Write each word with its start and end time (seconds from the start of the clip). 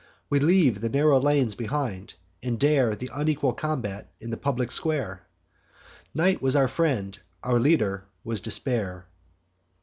We 0.31 0.39
leave 0.39 0.81
the 0.81 0.89
narrow 0.89 1.19
lanes 1.19 1.53
behind, 1.53 2.15
and 2.41 2.59
dare 2.59 2.95
Th' 2.95 3.07
unequal 3.13 3.53
combat 3.53 4.11
in 4.19 4.31
the 4.31 4.35
public 4.35 4.71
square: 4.71 5.27
Night 6.15 6.41
was 6.41 6.55
our 6.55 6.67
friend; 6.67 7.19
our 7.43 7.59
leader 7.59 8.05
was 8.23 8.41
despair. 8.41 9.05